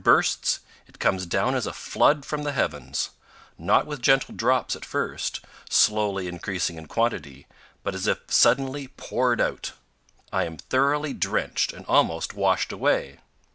223 0.03 0.15
bursts, 0.19 0.59
it 0.87 0.97
comes 0.97 1.27
down 1.27 1.53
as 1.53 1.67
a 1.67 1.73
flood 1.73 2.25
from 2.25 2.41
the 2.41 2.53
heavens, 2.53 3.11
not 3.59 3.85
with 3.85 4.01
gentle 4.01 4.33
drops 4.33 4.75
at 4.75 4.83
first, 4.83 5.41
slowly 5.69 6.27
increasing 6.27 6.75
in 6.77 6.87
quantity, 6.87 7.45
but 7.83 7.93
as 7.93 8.07
if 8.07 8.17
suddenly 8.27 8.87
poured 8.87 9.39
out. 9.39 9.73
I 10.33 10.45
am 10.45 10.57
thoroughly 10.57 11.13
drenched 11.13 11.71
and 11.71 11.85
almost 11.85 12.33
washed 12.33 12.71
away. 12.71 13.19